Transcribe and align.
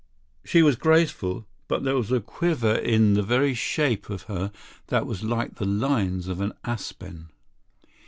She 0.43 0.63
was 0.63 0.77
graceful, 0.77 1.45
but 1.67 1.83
there 1.83 1.93
was 1.93 2.11
a 2.11 2.19
quiver 2.19 2.73
in 2.73 3.13
the 3.13 3.21
very 3.21 3.53
shape 3.53 4.09
of 4.09 4.23
her 4.23 4.51
that 4.87 5.05
was 5.05 5.21
like 5.21 5.57
the 5.57 5.65
lines 5.65 6.27
of 6.27 6.41
an 6.41 6.53
aspen. 6.63 7.29